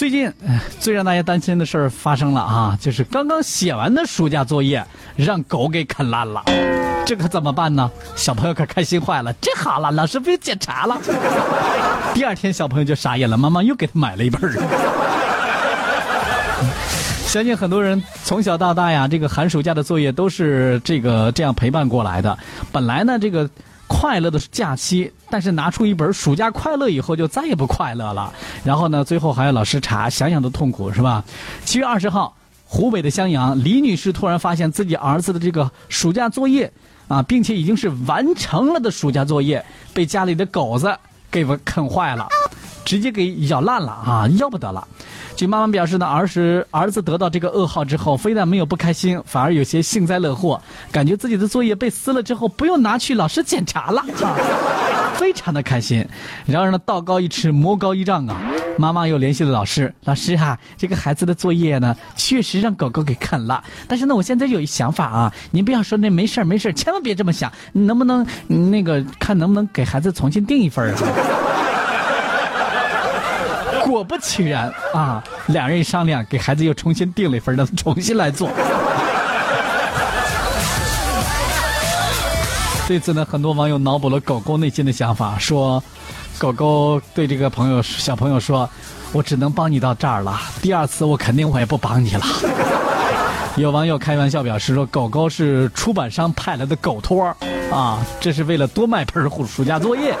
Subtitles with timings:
[0.00, 0.32] 最近
[0.78, 4.82] 最让大家担心的事儿发生了啊，就是刚刚写完的暑假作业
[5.14, 6.42] 让狗给啃烂了，
[7.04, 7.90] 这可怎么办呢？
[8.16, 10.96] 小朋友可开心坏了，这好了，老师不用检查了。
[12.14, 14.56] 第二天小朋友就傻眼了，妈妈又给他买了一本儿。
[17.26, 22.38] 相信很多人从小到大呀，这个寒暑假的作业都是这个这样陪伴过来的。
[22.72, 23.46] 本来呢，这个。
[24.00, 28.32] 快乐的假期，但是拿出一本《暑假快乐》以后就再也不快乐了。
[28.64, 31.22] 然后呢，最后还要老师查，想想都痛苦，是吧？
[31.66, 36.72] 七月二十号，湖北的襄阳，李女士突然发现自己儿子的这个暑假作业
[37.08, 40.96] 啊，并且已经是完成了的暑假作业，被家里的狗子
[41.30, 42.26] 给啃坏了，
[42.86, 44.88] 直接给咬烂了啊，要不得了。
[45.36, 50.60] 据妈妈表示呢，儿时儿子得到这个噩耗之后，非但没有不开心，反而有些幸灾乐祸，
[50.92, 54.04] 感觉自己的作业被撕了之后不用拿去老师检查了，
[55.16, 56.06] 非常的开心。
[56.46, 58.40] 然而呢，道高一尺，魔高一丈啊！
[58.78, 63.62] 妈妈又联系了老师，老师哈，这个孩子的作业呢，确实让狗狗给啃了。
[63.86, 71.00] 但是呢，我现在有一想法啊，您不要说那没事儿没事儿，千万别这么想，能不能那个看能不能给孩子重新定一份啊？
[73.90, 78.48] 果不其然啊，两人一商量，给孩子又重新定了一份，让他重新来做。
[82.86, 85.82] 对此呢，很多网友脑补了狗狗内心的想法，说
[86.38, 88.68] ：“狗狗对这个朋友小朋友说，
[89.12, 92.26] 我只能帮你到这儿了，第二次我肯定我也不帮你了。
[93.56, 97.24] ”有网友开玩笑表示说：“狗狗是出版商派来的狗托
[97.70, 100.14] 啊，这是为了多卖盆暑假作业。”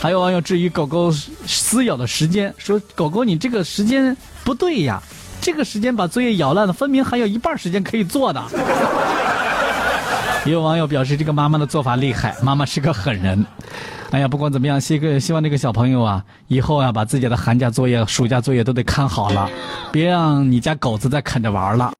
[0.00, 1.12] 还有网友质疑狗狗
[1.46, 5.02] 撕咬的时间，说：“狗狗，你这个时间不对呀，
[5.42, 8.42] 这个时间把作业咬烂了，分明还有一半时间可以做的。”
[10.46, 13.44] 也有网友表示，这个妈妈的做法厉害，妈妈是个狠人。
[14.10, 19.48] 哎呀，不管怎么样，希个希望这个小朋友啊，以后啊，把自己的寒假作业、暑假作业都得看好了，
[19.92, 21.88] 别让你家狗子再啃着玩了。